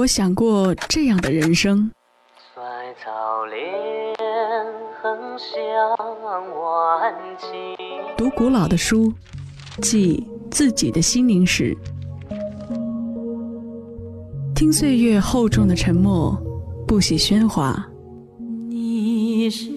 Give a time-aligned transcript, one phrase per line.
[0.00, 1.90] 我想过这样的人生。
[2.54, 2.62] 衰
[3.04, 3.76] 草连
[5.02, 5.54] 横向
[6.58, 7.76] 晚晴。
[8.16, 9.12] 读古老的书，
[9.82, 11.76] 记自己的心灵史，
[14.54, 16.34] 听岁月厚重的沉默，
[16.86, 17.86] 不喜喧哗。
[18.70, 19.70] 你是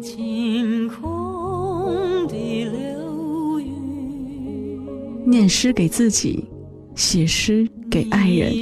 [0.00, 2.34] 晴空的
[2.70, 6.48] 流云，念诗给自己，
[6.94, 8.54] 写诗给爱人，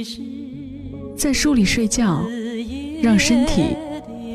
[1.15, 2.21] 在书里睡觉，
[3.01, 3.63] 让身体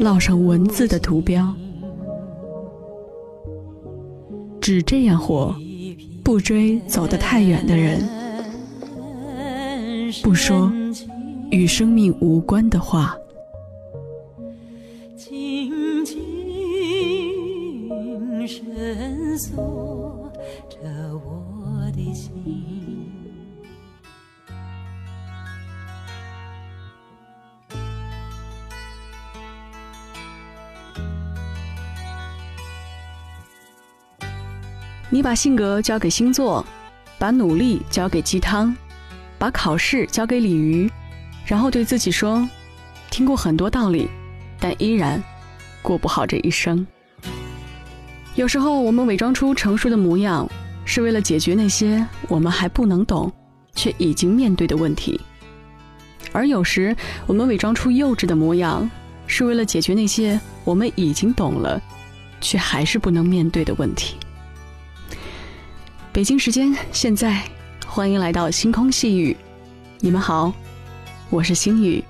[0.00, 1.54] 烙上文字的图标。
[4.58, 5.54] 只这样活，
[6.24, 8.08] 不追走得太远的人，
[10.22, 10.72] 不说
[11.50, 13.14] 与生命无关的话。
[35.26, 36.64] 把性格交给星座，
[37.18, 38.72] 把努力交给鸡汤，
[39.40, 40.88] 把考试交给鲤鱼，
[41.44, 42.48] 然后对自己说
[43.10, 44.08] ：“听过很多道理，
[44.60, 45.20] 但依然
[45.82, 46.86] 过不好这一生。”
[48.36, 50.48] 有时候，我们伪装出成熟的模样，
[50.84, 53.32] 是为了解决那些我们还不能懂，
[53.74, 55.20] 却已经面对的问题；
[56.30, 56.94] 而有时，
[57.26, 58.88] 我们伪装出幼稚的模样，
[59.26, 61.82] 是为了解决那些我们已经懂了，
[62.40, 64.14] 却还是不能面对的问题。
[66.16, 67.42] 北京时间现在，
[67.86, 69.36] 欢迎来到星空细雨。
[70.00, 70.50] 你们好，
[71.28, 72.02] 我是星宇。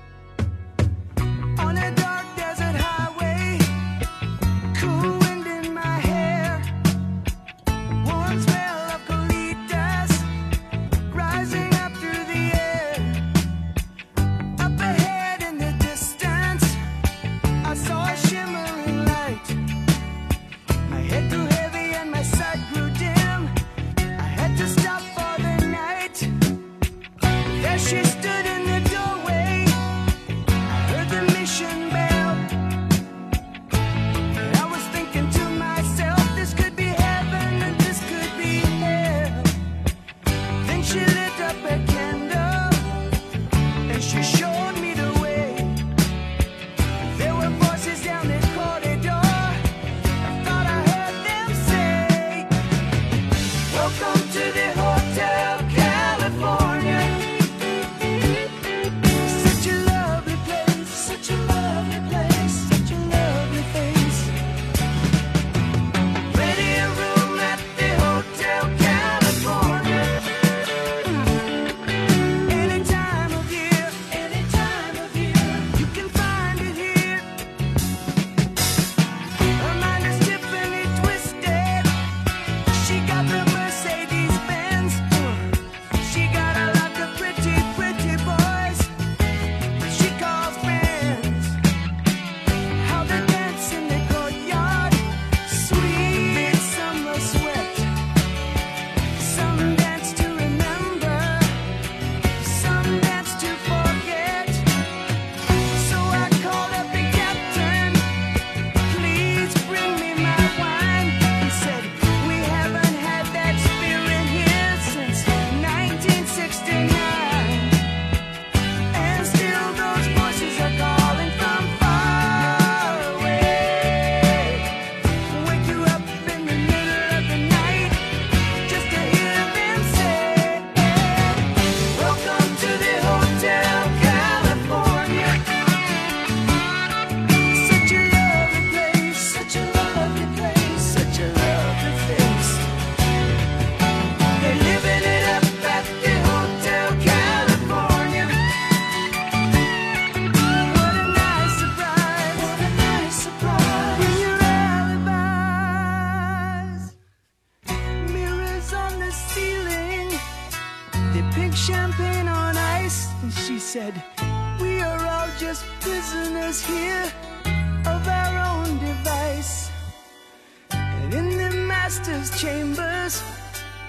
[171.87, 173.23] Master's chambers,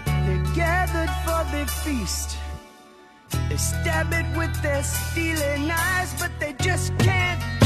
[0.06, 2.38] they're gathered for the feast.
[3.48, 7.57] They stab it with their steely knives, but they just can't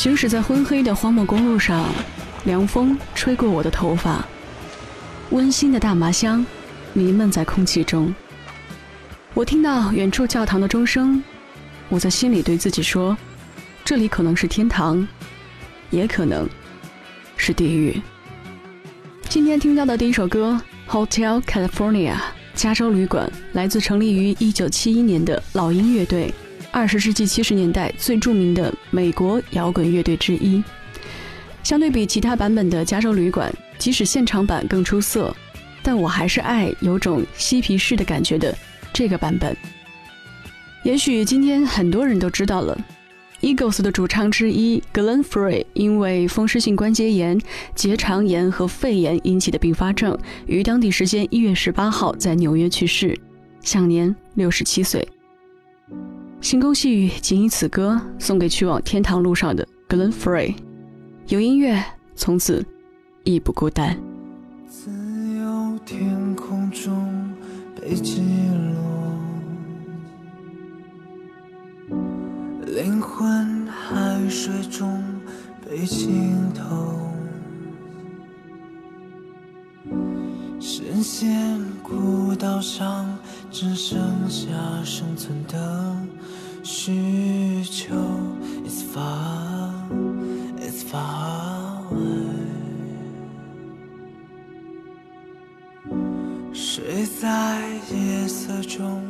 [0.00, 1.86] 行驶在昏黑的荒漠公路上，
[2.44, 4.26] 凉风吹过我的头发，
[5.28, 6.42] 温馨的大麻香
[6.94, 8.14] 弥漫在空气中。
[9.34, 11.22] 我听到远处教堂的钟声，
[11.90, 13.14] 我在心里对自己说：
[13.84, 15.06] 这里可能是天堂，
[15.90, 16.48] 也可能
[17.36, 18.00] 是地狱。
[19.28, 20.58] 今天听到的第一首歌
[20.90, 22.14] 《Hotel California》
[22.54, 26.32] 加州旅馆，来自成立于1971年的老鹰乐队。
[26.72, 30.62] 二十世纪七十年代最著名的美国摇滚乐队之一。
[31.62, 35.34] 相对比其他版本的《加州旅馆》，即使现场版更出色，
[35.82, 38.56] 但我还是爱有种嬉皮士的感觉的
[38.92, 39.54] 这个版本。
[40.84, 42.78] 也许今天很多人都知道了
[43.42, 47.38] ，Eagles 的主唱之一 Glenn Frey 因为风湿性关节炎、
[47.74, 50.16] 结肠炎和肺炎引起的并发症，
[50.46, 53.18] 于当地时间一月十八号在纽约去世，
[53.60, 55.06] 享年六十七岁。
[56.40, 60.54] 星空细雨，仅以此歌送给去往天堂路上的 Glenn Frey。
[61.28, 61.84] 有音乐，
[62.16, 62.64] 从此
[63.24, 63.96] 亦不孤单。
[64.66, 64.90] 自
[65.36, 67.30] 由天空中
[67.78, 68.22] 被击
[71.90, 71.96] 落，
[72.66, 75.04] 灵魂海水中
[75.68, 77.09] 被浸透，
[80.60, 83.18] 深陷孤岛上，
[83.50, 84.46] 只剩下
[84.84, 85.96] 生存的。
[86.62, 87.94] 需求
[88.66, 89.72] ，It's far,
[90.58, 92.36] it's far away。
[96.52, 99.02] 睡在夜色中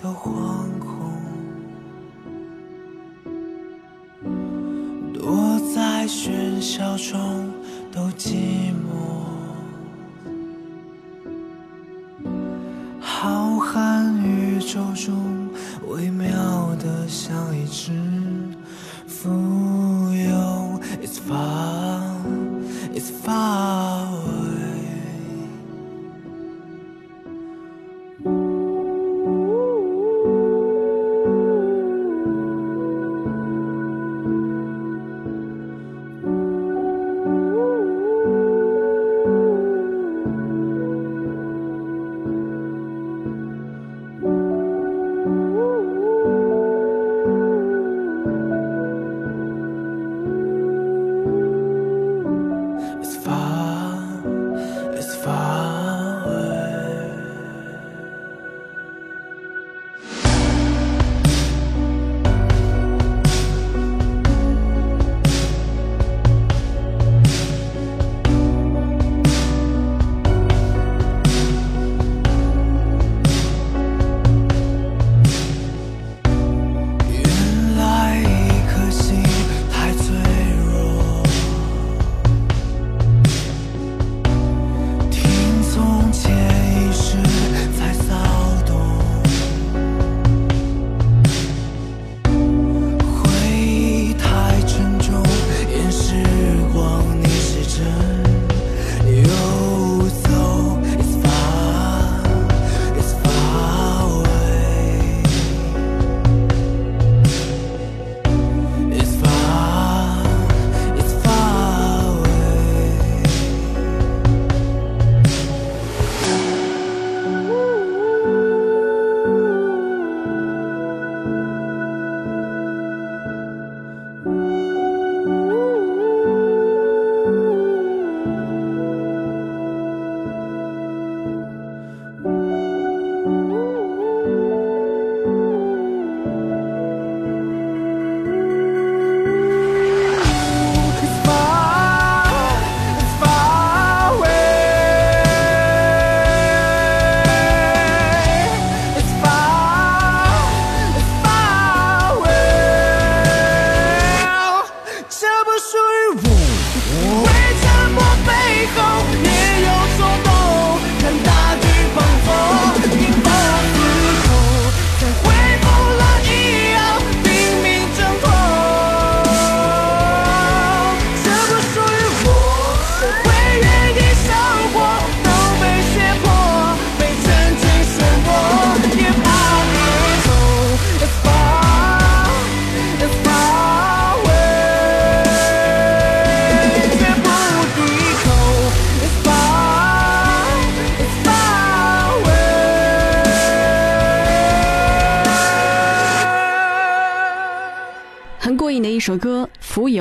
[0.00, 1.12] 都惶恐，
[5.12, 7.50] 躲在喧嚣中
[7.90, 9.23] 都寂寞。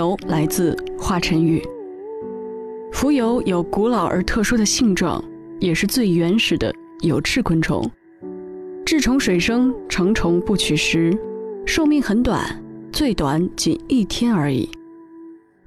[0.03, 1.63] 浮游》来自华晨宇。
[2.91, 5.23] 浮游有古老而特殊的性状，
[5.61, 7.89] 也是最原始的有翅昆虫。
[8.85, 11.17] 稚虫水生，成虫不取食，
[11.65, 12.43] 寿命很短，
[12.91, 14.69] 最短仅一天而已。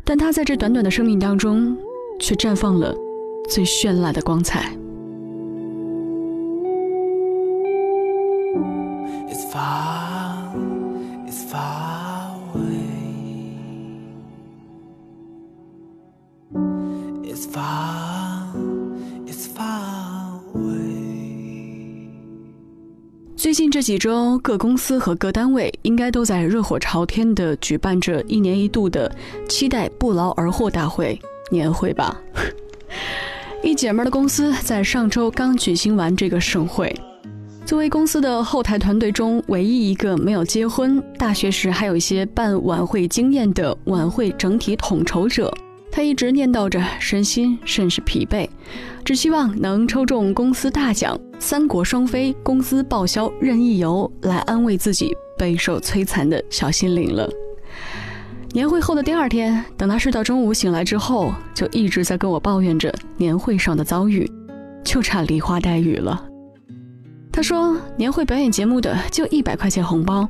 [0.04, 1.74] 但它在这短短的生命当中，
[2.20, 2.94] 却绽放了
[3.48, 4.76] 最绚烂的光彩。
[9.30, 10.52] It's far,
[11.26, 11.85] it's far
[17.56, 18.52] far,
[19.26, 22.10] it's far away.
[23.34, 29.10] 最近这几周，各公司和各单位应该都在热火朝天地举办着一年一度的
[29.48, 31.18] 期待不劳而获大会
[31.50, 32.20] 年会吧。
[33.64, 36.94] 一姐们的公司在上周刚举行完这个盛会。
[37.64, 45.52] 作为公司的后台团队中唯一一个没有结婚、大学时还有一些办晚会经验的晚会整体统筹者，
[45.96, 48.46] 他一直念叨着身心甚是疲惫，
[49.02, 57.26] 只希望能抽中公司大奖“三国双飞”公司报销任意游，来安慰自己备受摧残的小心灵了。
[58.52, 64.30] 年会后的第二天，等他睡到中午醒来之后，就一直在跟我抱怨着年会上的遭遇，
[64.84, 66.22] 就差梨花带雨了。
[67.32, 70.28] 他说：“年会表演节目的就一百块钱红包，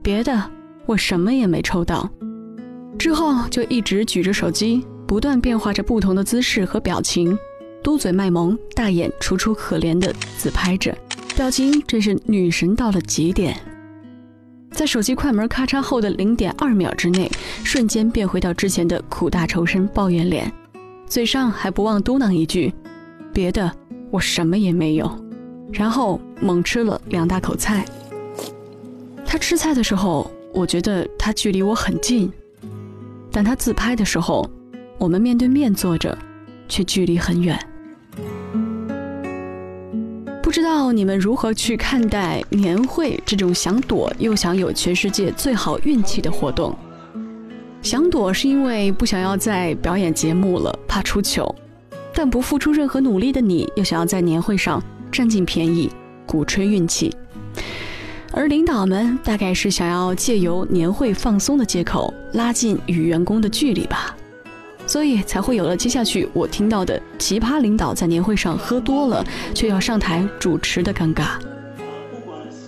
[0.00, 0.48] 别的
[0.86, 2.08] 我什么也没抽到。”
[2.96, 7.38] 之后就一直举着手机，不断变化着不同的姿势和表情，
[7.82, 10.96] 嘟嘴卖萌，大眼楚楚可怜的自拍着，
[11.36, 13.54] 表情真是女神到了极点。
[14.70, 17.30] 在手机快门咔嚓后的零点二秒之内，
[17.62, 20.50] 瞬间变回到之前的苦大仇深抱怨脸，
[21.06, 22.72] 嘴上还不忘嘟囔一句
[23.34, 23.70] ：“别的
[24.10, 25.14] 我什么也没有。”
[25.70, 27.84] 然后猛吃了两大口菜。
[29.26, 32.32] 他吃菜的时候，我觉得他距离我很近，
[33.30, 34.50] 但他自拍的时候，
[35.02, 36.16] 我们面对面坐着，
[36.68, 37.58] 却距离很远。
[40.40, 46.72] 不知道你们如何去看待年会这种想躲又想有全世界最好运气的活动？
[47.82, 51.52] 想躲是因为不想要再表演节目了，怕出糗；
[52.14, 54.80] 但不付出任何努力的你，又想要在年会上
[55.10, 55.90] 占尽便宜，
[56.24, 57.12] 鼓吹运气。
[58.30, 64.16] 而领导们大概是想要借由年会放松的借口，拉近与员工的距离吧，
[64.86, 69.24] 所以才会有了接下去我听到的奇葩领导在年会上喝多了
[69.54, 71.38] 却要上台主持的尴尬。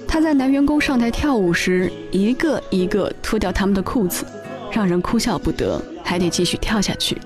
[0.07, 4.25] 他在男员工上台跳舞时，一个一个脱掉他们的裤子，
[4.71, 7.19] 让人哭笑不得，还得继续跳下去。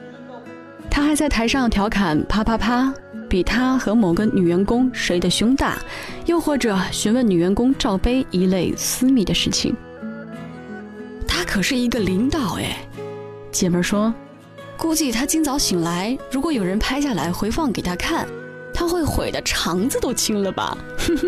[0.91, 2.93] 他还在台上调侃啪啪啪，
[3.29, 5.77] 比他和某个女员工谁的胸大，
[6.25, 9.77] 又或者询问女员工罩杯一类私密的事情。
[11.27, 12.79] 他可是一个领导哎，
[13.53, 14.13] 姐们儿说，
[14.79, 18.29] 估计他今早醒来，如果有人拍下来回放给他看，
[18.73, 20.79] 他会悔的肠子都青了吧。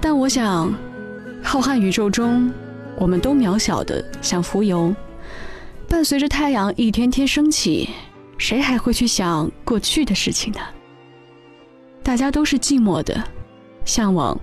[0.00, 0.72] 但我想，
[1.42, 2.50] 浩瀚宇宙中，
[2.96, 4.94] 我们都渺小的像浮游，
[5.88, 7.90] 伴随着太阳一天天升起，
[8.38, 10.60] 谁还会去想过去的事情呢？
[12.04, 13.20] 大家都是寂寞的，
[13.88, 14.38] 向往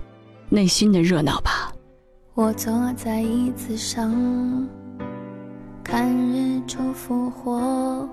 [0.48, 1.72] 内心的热闹吧。
[2.34, 4.12] 我坐在椅子上，
[5.84, 8.08] 看日出复活。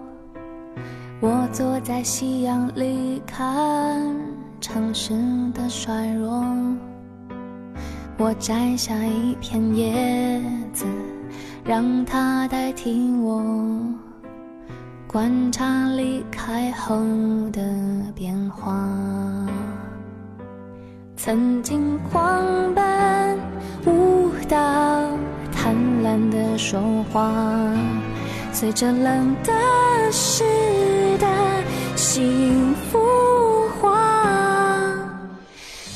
[1.19, 4.15] 我坐在夕阳里，看
[4.61, 5.15] 城市
[5.55, 6.45] 的衰弱。
[8.19, 10.39] 我摘下一片叶
[10.71, 10.85] 子，
[11.65, 13.41] 让它代替我，
[15.07, 16.95] 观察离开后
[17.51, 17.59] 的
[18.13, 18.87] 变化。
[21.25, 23.39] 曾经狂奔
[23.85, 24.57] 舞蹈，
[25.53, 26.81] 贪婪的说
[27.13, 27.31] 话，
[28.51, 29.53] 随着冷的
[30.11, 30.43] 湿
[31.19, 31.25] 的
[31.95, 32.99] 幸福
[33.79, 33.95] 化，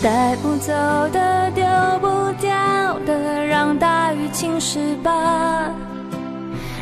[0.02, 0.72] 带不走
[1.12, 1.66] 的丢
[2.00, 2.08] 不
[2.40, 5.70] 掉的，让大雨侵蚀吧，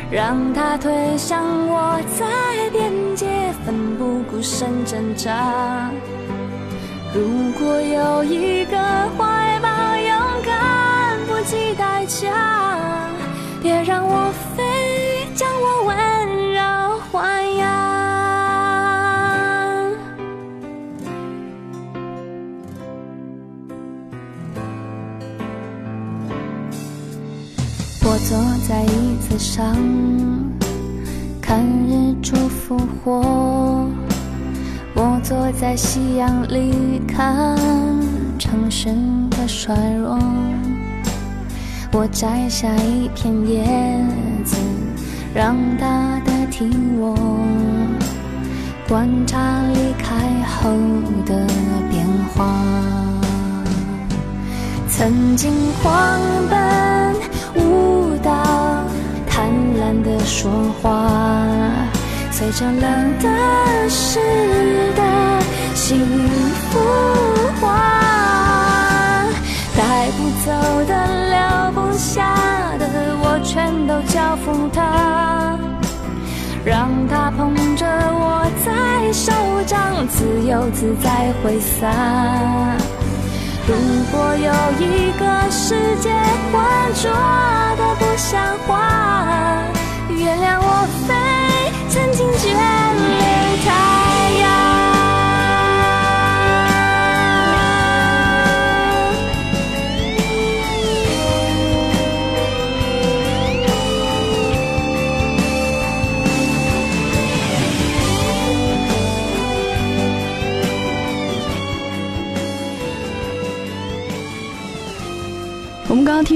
[0.08, 3.26] 让它推向我在边界
[3.64, 5.90] 奋不顾身挣扎。
[7.16, 7.22] 如
[7.58, 8.76] 果有一个
[9.16, 12.30] 怀抱，勇敢不计代价，
[13.62, 14.62] 别让我飞，
[15.34, 15.94] 将我温
[16.52, 16.60] 柔
[17.10, 17.64] 豢养。
[28.04, 28.36] 我坐
[28.68, 29.74] 在椅子上，
[31.40, 33.88] 看日出复活。
[34.98, 37.54] 我坐在夕阳里看
[38.38, 38.88] 城市
[39.28, 40.18] 的衰弱，
[41.92, 43.62] 我摘下一片叶
[44.42, 44.56] 子，
[45.34, 47.14] 让它代替我
[48.88, 49.38] 观察
[49.74, 50.70] 离开后
[51.26, 51.46] 的
[51.90, 52.46] 变化。
[54.88, 57.14] 曾经狂奔
[57.56, 58.32] 舞蹈，
[59.28, 60.50] 贪婪的说
[60.80, 61.06] 话，
[62.38, 64.20] 随着冷的湿
[64.94, 65.02] 的
[65.74, 66.06] 幸
[66.70, 66.78] 福
[67.58, 69.24] 化，
[69.74, 70.52] 带不走
[70.84, 70.92] 的
[71.30, 72.84] 留不下的，
[73.22, 75.58] 我全都交付他。
[76.62, 79.32] 让他捧着我在手
[79.64, 81.88] 掌，自由自在挥洒。
[83.66, 83.72] 如
[84.12, 86.10] 果有一个世界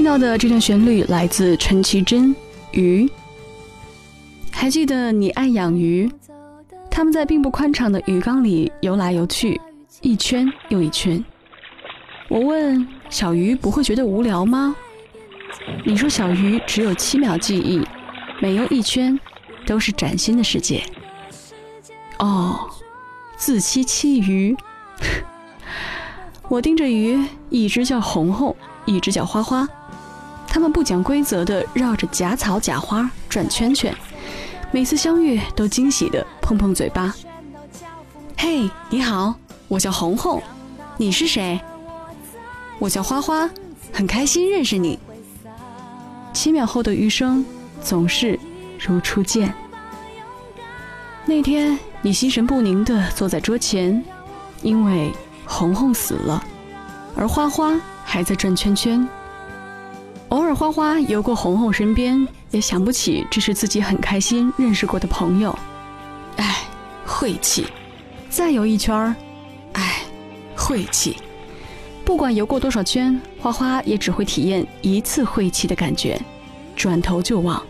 [0.01, 2.35] 听到的这段旋律来自陈绮贞
[2.71, 3.05] 《鱼》。
[4.51, 6.11] 还记得你爱养鱼，
[6.89, 9.61] 它们在并不宽敞的鱼缸里游来游去，
[10.01, 11.23] 一圈又一圈。
[12.29, 14.75] 我问小鱼不会觉得无聊吗？
[15.85, 17.87] 你说小鱼只有七秒记忆，
[18.41, 19.19] 每游一圈
[19.67, 20.83] 都是崭新的世界。
[22.17, 22.67] 哦，
[23.37, 24.57] 自欺欺鱼。
[26.49, 29.69] 我盯着鱼，一只叫红红，一只叫花花，
[30.53, 33.95] 他们不讲规则的绕着假草假花转圈圈，
[34.69, 37.15] 每次相遇都惊喜的碰碰嘴巴。
[38.37, 39.33] 嘿，你好，
[39.69, 40.43] 我叫红红，
[40.97, 41.57] 你是谁？
[42.79, 43.49] 我叫花花，
[43.93, 44.99] 很开心认识你。
[46.33, 47.45] 七秒后的余生
[47.81, 48.37] 总是
[48.77, 49.53] 如初见。
[51.25, 54.03] 那天你心神不宁地坐在桌前，
[54.61, 55.13] 因为
[55.45, 56.43] 红红死了，
[57.15, 59.07] 而花花还在转圈圈。
[60.31, 65.53] 偶尔花花游过红红身边，也想不起这是自己很开心认识过的朋友。
[66.37, 66.63] 唉，
[67.05, 67.67] 晦气！
[68.29, 69.13] 再游一圈儿，
[69.73, 70.03] 唉，
[70.55, 71.17] 晦气！
[72.05, 76.17] 不管游过多少圈，花花也只会体验一次晦气的感觉，
[76.77, 77.61] 转头就忘。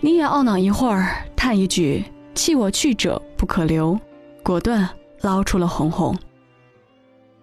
[0.00, 2.04] 你也懊恼一会儿，叹一句
[2.34, 3.96] “弃我去者不可留”，
[4.42, 4.88] 果断
[5.20, 6.18] 捞出了红红。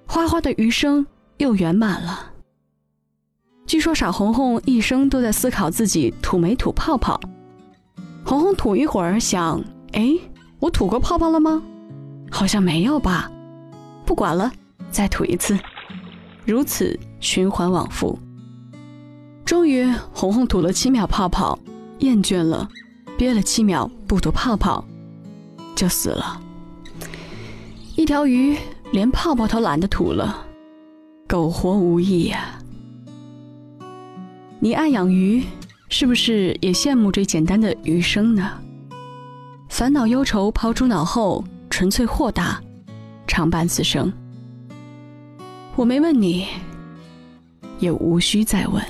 [0.06, 2.33] 花花的余生又圆满了。
[3.74, 7.20] 据说傻红红一生都在思考自己吐没吐泡泡。
[8.24, 9.60] 红红吐一会儿，想：
[9.94, 10.12] 哎，
[10.60, 11.60] 我吐过泡泡了吗？
[12.30, 13.32] 好像没有吧。
[14.06, 14.52] 不管了，
[14.92, 15.58] 再吐一次，
[16.46, 18.20] 如此循环往复。
[19.44, 21.58] 终于，红红吐了七秒泡泡，
[21.98, 22.70] 厌倦了，
[23.18, 24.86] 憋了七秒不吐泡泡，
[25.74, 26.40] 就死了。
[27.96, 28.56] 一条鱼
[28.92, 30.46] 连泡泡都懒得吐了，
[31.28, 32.60] 苟活无益呀、
[34.64, 35.44] 你爱养鱼，
[35.90, 38.50] 是不是也羡慕这简单的余生呢？
[39.68, 42.62] 烦恼忧愁抛诸脑后，纯粹豁达，
[43.28, 44.10] 常伴此生。
[45.76, 46.48] 我没问你，
[47.78, 48.82] 也无需再问。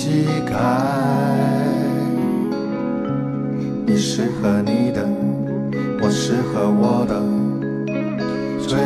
[0.00, 0.56] 自己开。
[3.84, 5.06] 你适合你的，
[6.00, 7.20] 我适合我的，
[8.66, 8.78] 最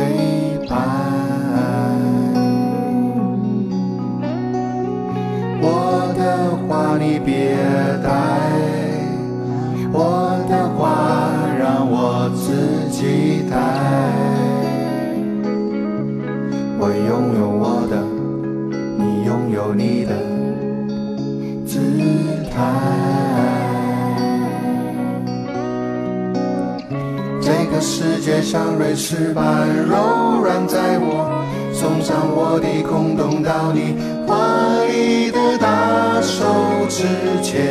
[28.45, 33.95] 像瑞士般柔软，在我送上我的空洞到你
[34.27, 34.37] 华
[34.85, 36.45] 丽的大手
[36.87, 37.07] 之
[37.41, 37.65] 前。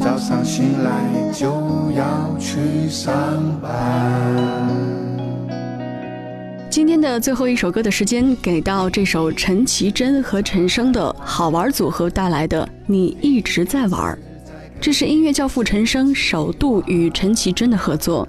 [0.00, 0.90] 早上醒来
[1.30, 1.46] 就
[1.94, 3.12] 要去上
[3.60, 3.70] 班。
[6.70, 14.18] 今天的最后一首歌的时间，给到这首陈绮贞和陈升的好玩组合带来的《你一直在玩》。
[14.80, 18.28] 这是音乐教父陈升首度与陈绮贞的合作，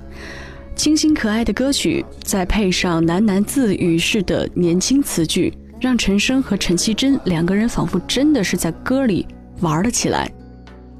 [0.75, 9.27] 清新可爱的歌曲，再配上喃喃自语式的年轻词句，让陈升和陈绮贞两个人仿佛真的是在歌里
[9.59, 10.31] 玩了起来。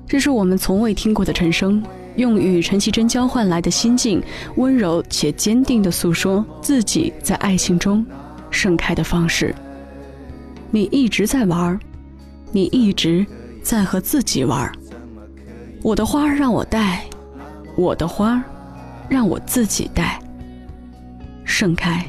[0.08, 1.84] 这是我们从未听过的陈升，
[2.18, 4.22] 用与陈绮贞交换来的心境，
[4.58, 8.06] 温柔且坚定地诉说自己在爱情中
[8.52, 9.56] 盛开的方式。
[10.70, 11.80] 你一直在玩，
[12.52, 13.26] 你一直
[13.64, 14.72] 在和自己玩。
[15.88, 17.06] 我的花儿让我带，
[17.78, 18.44] 我的花儿
[19.08, 20.20] 让我自己带。
[21.46, 22.06] 盛开。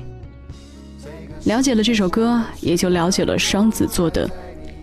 [1.44, 4.28] 了解了这首歌，也就了解了双子座的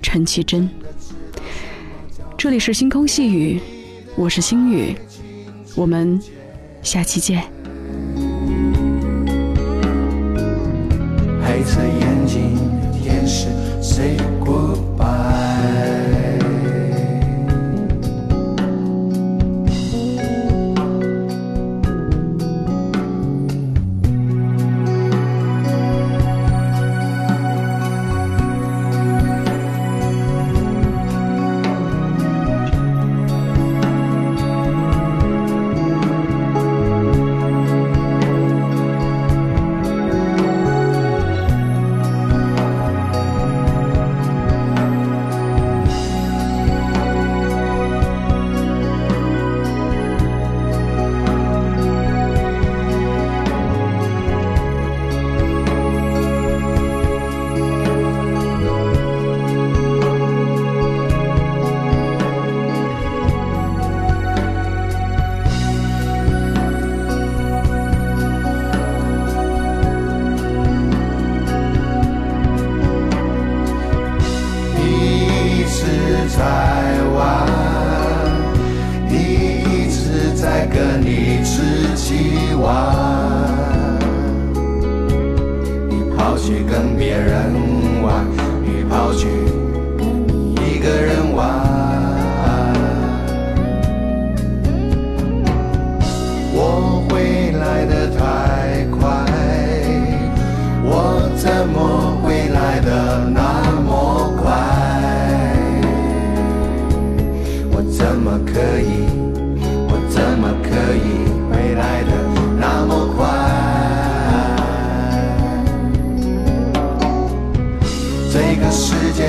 [0.01, 0.69] 陈绮贞。
[2.37, 3.59] 这里是星空细雨，
[4.15, 4.95] 我是星雨，
[5.75, 6.17] 我们
[6.81, 7.43] 下期见。
[76.27, 76.43] 在
[77.15, 77.47] 玩，
[79.07, 79.13] 你
[79.63, 82.65] 一直在跟你自己玩，
[85.89, 87.53] 你跑去跟别人
[88.03, 88.25] 玩，
[88.63, 89.27] 你跑去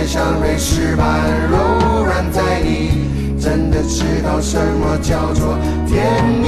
[0.07, 6.46] 像瑞士般柔软，在你真的知道什么叫做甜蜜。